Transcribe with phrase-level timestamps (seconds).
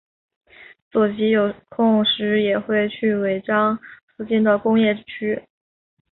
[0.89, 3.77] 佐吉有空时也会去尾张
[4.17, 5.39] 附近的工业区。